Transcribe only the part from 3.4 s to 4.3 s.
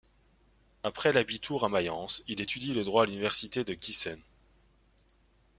de Giessen.